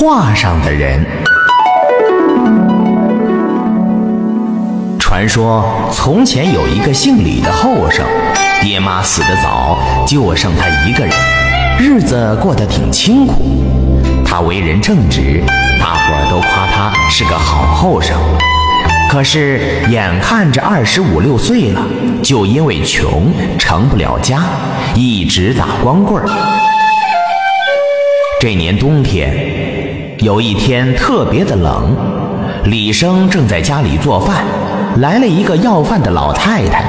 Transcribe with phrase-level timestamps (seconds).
[0.00, 1.04] 画上的人。
[4.98, 8.02] 传说从前有一个姓李的后生，
[8.62, 9.76] 爹妈死得早，
[10.06, 11.12] 就剩他一个人，
[11.78, 13.62] 日子过得挺清苦。
[14.24, 15.44] 他为人正直，
[15.78, 18.16] 大伙儿都夸他是个好后生。
[19.10, 21.82] 可是眼看着二十五六岁了，
[22.22, 24.44] 就因为穷成不了家，
[24.94, 26.59] 一直打光棍儿。
[28.40, 31.94] 这年冬天，有一天特别的冷，
[32.64, 34.42] 李生正在家里做饭，
[34.96, 36.88] 来了一个要饭的老太太。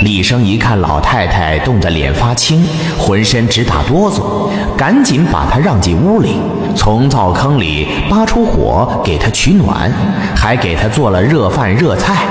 [0.00, 2.66] 李生一看老太太冻得脸发青，
[2.98, 6.30] 浑身直打哆嗦，赶紧把她让进屋里，
[6.74, 9.88] 从灶坑里扒出火给她取暖，
[10.34, 12.24] 还给她做了热饭热菜。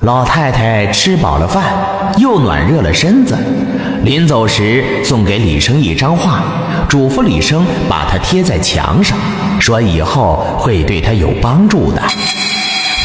[0.00, 1.64] 老太太吃饱了饭，
[2.18, 3.36] 又暖热了身子，
[4.02, 6.42] 临走时送给李生一张画。
[6.88, 9.18] 嘱咐李生把它贴在墙上，
[9.58, 12.00] 说以后会对他有帮助的。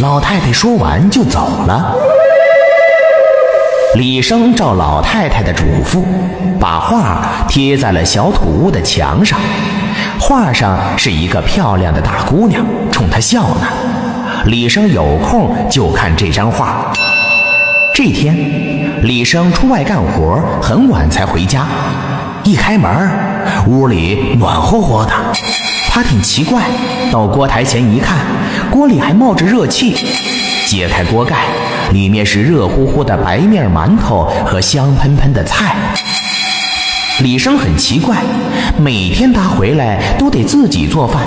[0.01, 1.95] 老太太说完就走了。
[3.95, 6.03] 李生照老太太的嘱咐，
[6.59, 9.39] 把画贴在了小土屋的墙上。
[10.19, 13.67] 画上是一个漂亮的大姑娘，冲他笑呢。
[14.45, 16.91] 李生有空就看这张画。
[17.93, 18.35] 这天，
[19.03, 21.65] 李生出外干活，很晚才回家。
[22.43, 22.89] 一开门，
[23.67, 25.11] 屋里暖和和的。
[25.89, 26.63] 他挺奇怪，
[27.11, 28.17] 到锅台前一看，
[28.71, 29.95] 锅里还冒着热气。
[30.65, 31.45] 揭开锅盖，
[31.91, 35.75] 里面是热乎乎的白面馒头和香喷喷的菜。
[37.19, 38.17] 李生很奇怪，
[38.77, 41.25] 每天他回来都得自己做饭，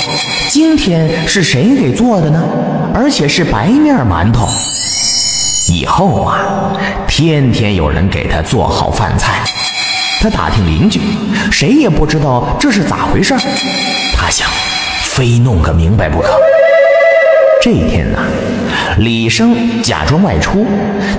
[0.49, 2.43] 今天是谁给做的呢？
[2.95, 4.49] 而且是白面馒头。
[5.73, 6.39] 以后啊，
[7.09, 9.43] 天天有人给他做好饭菜。
[10.21, 11.01] 他打听邻居，
[11.51, 13.35] 谁也不知道这是咋回事
[14.15, 14.47] 他想，
[15.01, 16.29] 非弄个明白不可。
[17.63, 18.19] 这天呢，
[18.99, 20.67] 李生假装外出，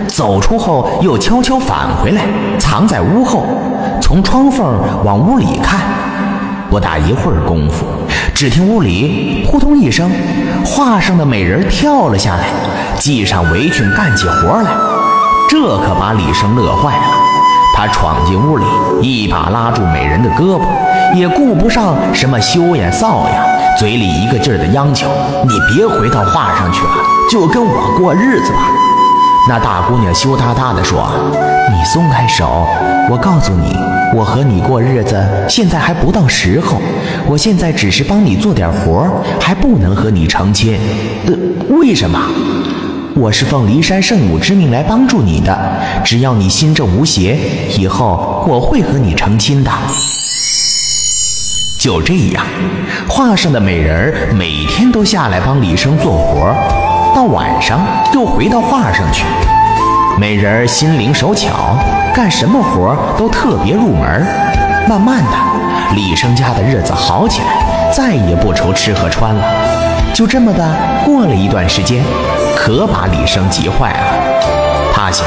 [0.07, 2.21] 走出后又悄悄返回来，
[2.59, 3.47] 藏在屋后，
[3.99, 4.63] 从窗缝
[5.03, 5.79] 往屋里看。
[6.69, 7.87] 不大一会儿功夫，
[8.43, 10.11] 只听屋里扑通一声，
[10.65, 12.43] 画上的美人跳了下来，
[12.99, 14.69] 系上围裙干起活来。
[15.49, 17.03] 这可把李生乐坏了。
[17.73, 18.65] 他闯进屋里，
[19.01, 20.65] 一把拉住美人的胳膊，
[21.15, 23.45] 也顾不上什么羞呀臊呀，
[23.79, 25.07] 嘴里一个劲儿的央求
[25.47, 26.91] ：“你别回到画上去了，
[27.31, 28.67] 就跟我过日子吧。”
[29.47, 31.07] 那大姑娘羞答答地说
[31.71, 32.65] ：“你松开手，
[33.09, 33.75] 我告诉你，
[34.15, 36.77] 我和你过日子现在还不到时候，
[37.25, 39.07] 我现在只是帮你做点活，
[39.39, 40.77] 还不能和你成亲。
[41.27, 41.33] 呃，
[41.75, 42.19] 为什么？”
[43.15, 45.57] 我是奉骊山圣母之命来帮助你的，
[46.03, 47.37] 只要你心正无邪，
[47.77, 49.71] 以后我会和你成亲的。
[51.77, 52.43] 就这样，
[53.07, 56.53] 画上的美人每天都下来帮李生做活，
[57.15, 57.79] 到晚上
[58.13, 59.23] 又回到画上去。
[60.19, 61.75] 美人心灵手巧，
[62.13, 64.25] 干什么活都特别入门。
[64.87, 65.31] 慢慢的，
[65.95, 69.43] 李生家的日子好起来，再也不愁吃和穿了。
[70.13, 72.03] 就这么的过了一段时间。
[72.55, 74.93] 可把李生急坏了。
[74.93, 75.25] 他想，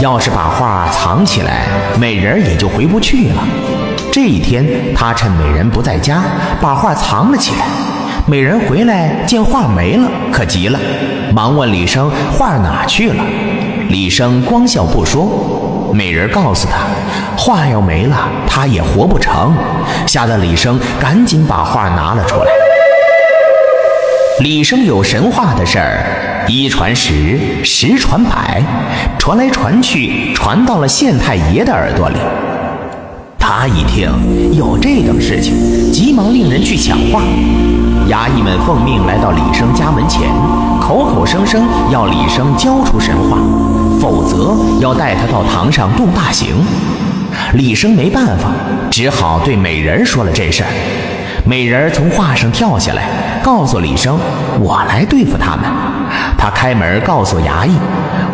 [0.00, 1.66] 要是把画藏起来，
[2.00, 3.46] 美人也就回不去了。
[4.10, 6.22] 这一天，他趁美人不在家，
[6.60, 7.66] 把画藏了起来。
[8.26, 10.80] 美人回来见画没了，可急了，
[11.32, 13.22] 忙问李生画哪去了。
[13.88, 15.90] 李生光笑不说。
[15.92, 16.86] 美人告诉他，
[17.36, 19.54] 画要没了，他也活不成。
[20.06, 22.46] 吓得李生赶紧把画拿了出来。
[24.40, 28.60] 李生有神话的事儿，一传十，十传百，
[29.16, 32.16] 传来传去，传到了县太爷的耳朵里。
[33.38, 34.10] 他一听
[34.52, 35.54] 有这等事情，
[35.92, 37.20] 急忙令人去抢画。
[38.08, 40.22] 衙役们奉命来到李生家门前，
[40.86, 43.38] 口口声声要李生交出神话，
[43.98, 46.62] 否则要带他到堂上动大刑。
[47.54, 48.50] 李生没办法，
[48.90, 50.68] 只好对美人说了这事儿。
[51.46, 53.08] 美人从画上跳下来，
[53.42, 54.18] 告诉李生
[54.60, 55.64] ：“我来对付他们。”
[56.36, 57.72] 他开门告诉衙役：“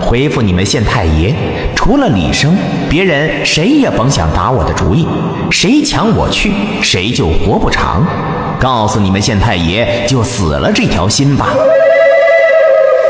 [0.02, 1.32] 回复你们县太爷，
[1.76, 2.56] 除了李生，
[2.88, 5.06] 别人谁也甭想打我的主意。
[5.52, 8.04] 谁抢我去，谁就活不长。
[8.58, 11.46] 告诉你们县太爷，就死了这条心吧。”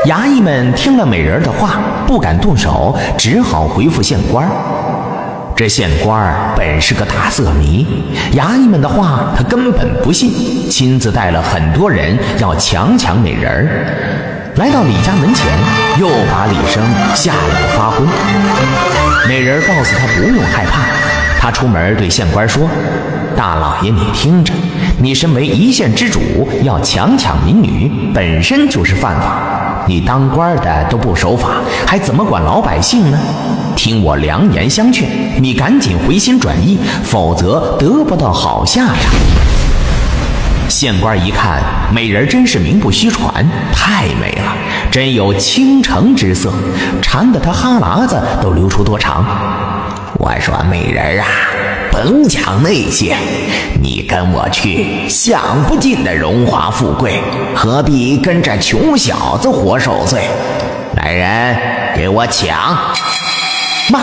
[0.07, 4.49] 衙役们听了美人的话，不敢动手，只好回复县官。
[5.55, 7.85] 这县官本是个大色迷，
[8.33, 14.53] 衙役们的话他根本不信，亲自带了很多人要强抢美人儿。
[14.55, 15.45] 来到李家门前，
[15.99, 16.81] 又把李生
[17.13, 18.07] 吓了个发昏。
[19.29, 20.81] 美人告诉他不用害怕，
[21.39, 22.67] 他出门对县官说
[23.37, 24.51] ：“大老爷，你听着，
[24.97, 26.19] 你身为一县之主，
[26.63, 29.60] 要强抢民女，本身就是犯法。
[29.91, 31.49] 你当官的都不守法，
[31.85, 33.19] 还怎么管老百姓呢？
[33.75, 35.05] 听我良言相劝，
[35.41, 39.13] 你赶紧回心转意，否则得不到好下场。
[40.69, 41.61] 县官一看，
[41.93, 44.55] 美人真是名不虚传，太美了，
[44.89, 46.53] 真有倾城之色，
[47.01, 49.25] 馋得他哈喇子都流出多长。
[50.13, 51.25] 我说美人啊，
[52.03, 53.15] 甭讲那些，
[53.79, 57.21] 你跟我去享不尽的荣华富贵，
[57.53, 60.23] 何必跟这穷小子活受罪？
[60.97, 61.55] 来人，
[61.95, 62.75] 给我抢！
[63.91, 64.01] 慢！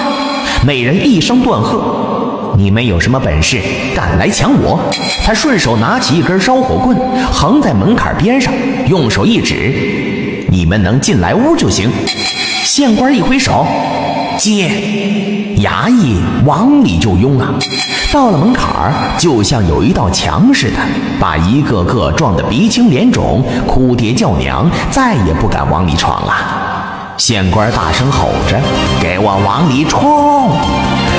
[0.64, 3.60] 美人一声断喝：“你们有什么本事，
[3.96, 4.78] 敢来抢我？”
[5.26, 6.96] 他顺手拿起一根烧火棍，
[7.32, 8.54] 横在门槛边上，
[8.86, 11.90] 用手一指：“你们能进来屋就行。”
[12.62, 13.66] 县官一挥手。
[14.38, 14.68] 接，
[15.58, 17.52] 衙役往里就拥啊！
[18.12, 20.76] 到了门槛儿，就像有一道墙似的，
[21.18, 26.32] 把一个个撞得鼻青脸肿、哭爹叫娘，再也不敢往里闯了。
[27.18, 28.58] 县官大声吼着
[29.02, 30.52] ：“给我往里冲！”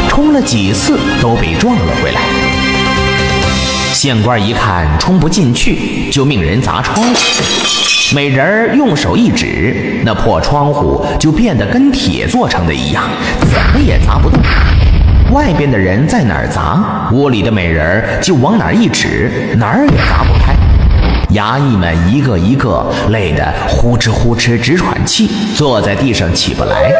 [0.07, 2.21] 冲了几次都被撞了回来。
[3.93, 7.05] 县官一看冲不进去，就命人砸窗。
[8.15, 13.03] 美人儿用手一指，那破窗户就变得跟铁做成的一样，
[13.41, 14.41] 怎么也砸不动。
[15.31, 20.55] 外边的人在哪儿砸，屋里的美人儿就往哪儿一指，哪儿也砸不开。
[21.35, 26.91] 衙役们一个一个累得呼哧呼哧直喘气，坐在地上起不来。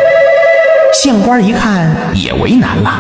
[0.94, 2.92] 县官一看也为难了，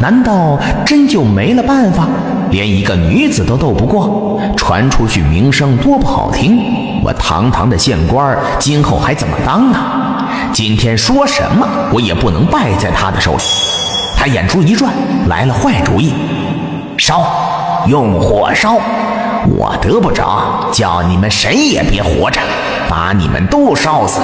[0.00, 2.08] 难道真就没了办法？
[2.50, 6.60] 连一个女子都斗不过，传出去名声多不好听。
[7.02, 9.78] 我堂堂的县官，今后还怎么当呢？
[10.52, 13.42] 今天说什么，我也不能败在他的手里。
[14.16, 14.92] 他眼珠一转，
[15.28, 16.12] 来了坏主意：
[16.98, 17.22] 烧，
[17.86, 18.76] 用火烧！
[19.56, 22.40] 我得不着，叫你们谁也别活着，
[22.88, 24.20] 把你们都烧死。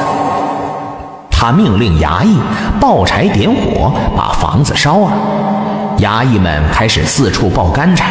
[1.30, 2.36] 他命令衙役
[2.78, 5.12] 抱柴点火，把房子烧了。
[5.98, 8.06] 衙役们开始四处抱干柴，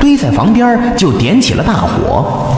[0.00, 2.56] 堆在房边就点起了大火。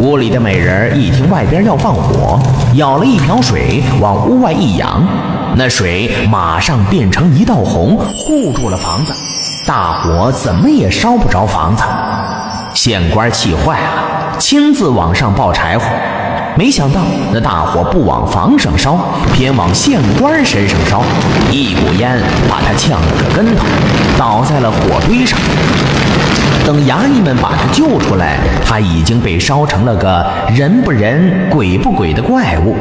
[0.00, 2.38] 屋里的美人一听外边要放火，
[2.74, 5.02] 舀了一瓢水往屋外一扬，
[5.56, 9.14] 那水马上变成一道红，护住了房子。
[9.66, 11.82] 大火怎么也烧不着房子。
[12.74, 15.84] 县官气坏了，亲自往上抱柴火，
[16.58, 17.02] 没想到
[17.32, 18.98] 那大火不往房上烧，
[19.32, 21.04] 偏往县官身上烧，
[21.52, 22.20] 一股烟
[22.50, 23.64] 把他呛了个跟头，
[24.18, 25.38] 倒在了火堆上。
[26.66, 32.74] 等衙役们把他救出来，他已经被烧成了个人不人、鬼不鬼的怪物。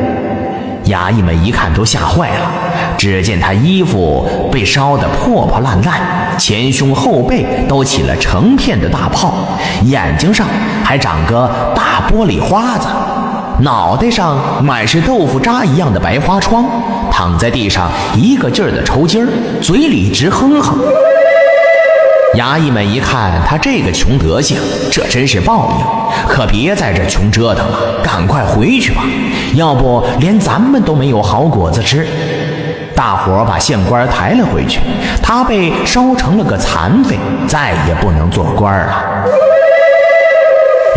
[0.86, 2.52] 衙役们一看都吓坏了，
[2.98, 6.00] 只见他衣服被烧得破破烂烂，
[6.40, 9.36] 前胸后背都起了成片的大泡，
[9.84, 10.48] 眼睛上
[10.84, 12.88] 还长个大玻璃花子，
[13.62, 16.64] 脑袋上满是豆腐渣一样的白花疮，
[17.12, 19.28] 躺在地上一个劲儿的抽筋儿，
[19.62, 20.78] 嘴里直哼哼。
[22.36, 24.58] 衙役们一看他这个穷德行，
[24.92, 29.02] 这真是报应，可别在这穷折腾了，赶快回去吧，
[29.56, 32.06] 要不连咱们都没有好果子吃。
[32.94, 34.80] 大伙把县官抬了回去，
[35.22, 37.18] 他被烧成了个残废，
[37.48, 39.04] 再也不能做官了。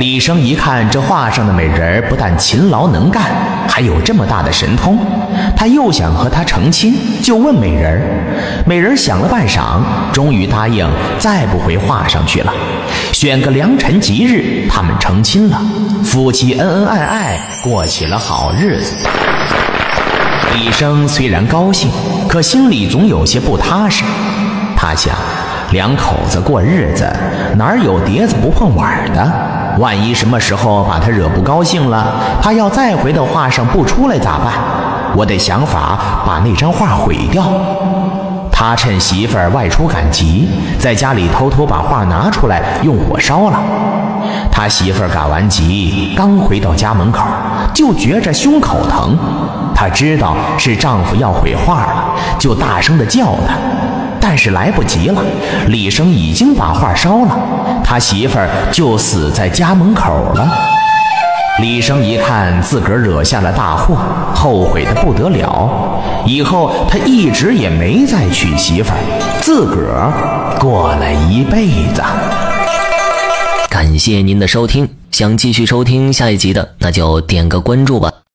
[0.00, 3.22] 李生一看这画上的美人不但勤劳能干，
[3.68, 4.98] 还有这么大的神通，
[5.54, 8.00] 他又想和她成亲，就问美人
[8.64, 12.52] 美人想了半晌，终于答应再不回画上去了，
[13.12, 15.60] 选个良辰吉日，他们成亲了，
[16.02, 19.06] 夫妻恩恩爱爱，过起了好日子。
[20.54, 21.90] 李生虽然高兴，
[22.26, 24.02] 可心里总有些不踏实。
[24.74, 25.14] 他想，
[25.72, 27.06] 两口子过日子，
[27.54, 29.59] 哪有碟子不碰碗的？
[29.78, 32.06] 万一什么时候把他惹不高兴了，
[32.42, 34.52] 他要再回到画上不出来咋办？
[35.16, 37.44] 我得想法把那张画毁掉。
[38.52, 40.48] 他趁媳妇儿外出赶集，
[40.78, 43.58] 在家里偷偷把画拿出来用火烧了。
[44.52, 47.24] 他媳妇儿赶完集，刚回到家门口，
[47.72, 49.16] 就觉着胸口疼。
[49.74, 52.04] 他知道是丈夫要毁画了，
[52.38, 53.54] 就大声的叫他。
[54.20, 55.22] 但是来不及了，
[55.68, 57.36] 李生已经把画烧了，
[57.82, 60.48] 他媳妇儿就死在家门口了。
[61.60, 63.96] 李生一看自个儿惹下了大祸，
[64.34, 68.98] 后悔的不得了，以后他一直也没再娶媳妇儿，
[69.42, 72.02] 自个儿过了一辈子。
[73.68, 78.10] 感谢您的收听，想继续收听下一集的，那就点个关注吧。